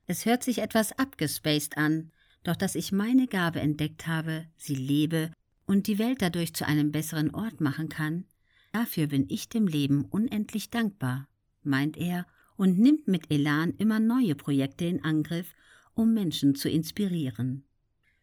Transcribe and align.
Es 0.08 0.26
hört 0.26 0.44
sich 0.44 0.60
etwas 0.60 0.98
abgespaced 0.98 1.78
an, 1.78 2.12
doch 2.44 2.56
dass 2.56 2.76
ich 2.76 2.92
meine 2.92 3.28
Gabe 3.28 3.62
entdeckt 3.62 4.08
habe, 4.08 4.46
sie 4.58 4.76
lebe 4.76 5.32
und 5.66 5.88
die 5.88 6.00
Welt 6.00 6.22
dadurch 6.22 6.54
zu 6.54 6.66
einem 6.68 6.92
besseren 6.92 7.34
Ort 7.34 7.62
machen 7.62 7.90
kann, 7.90 8.26
dafür 8.72 9.08
bin 9.08 9.26
ich 9.30 9.50
dem 9.50 9.68
Leben 9.68 10.06
unendlich 10.06 10.70
dankbar, 10.70 11.28
meint 11.64 11.98
er 11.98 12.26
und 12.58 12.80
nimmt 12.80 13.08
mit 13.08 13.32
Elan 13.32 13.74
immer 13.78 14.00
neue 14.00 14.36
Projekte 14.36 14.86
in 14.86 15.04
Angriff, 15.04 15.54
um 15.94 16.14
Menschen 16.14 16.56
zu 16.56 16.70
inspirieren. 16.70 17.64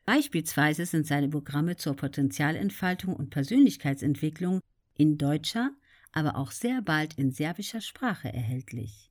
Beispielsweise 0.04 0.86
sind 0.86 1.06
seine 1.06 1.28
Programme 1.28 1.76
zur 1.76 1.94
Potenzialentfaltung 1.94 3.14
und 3.14 3.30
Persönlichkeitsentwicklung 3.30 4.60
in 4.96 5.18
deutscher, 5.18 5.70
aber 6.12 6.36
auch 6.36 6.50
sehr 6.50 6.82
bald 6.82 7.14
in 7.14 7.32
serbischer 7.32 7.80
Sprache 7.80 8.32
erhältlich. 8.32 9.10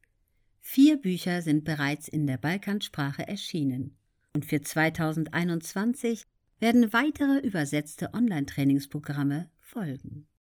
Vier 0.59 0.97
Bücher 0.97 1.41
sind 1.41 1.63
bereits 1.63 2.07
in 2.07 2.27
der 2.27 2.37
Balkansprache 2.37 3.27
erschienen 3.27 3.97
und 4.33 4.45
für 4.45 4.61
2021 4.61 6.23
werden 6.59 6.91
weitere 6.93 7.39
übersetzte 7.39 8.13
Online-Trainingsprogramme 8.13 9.49
folgen. 9.59 10.27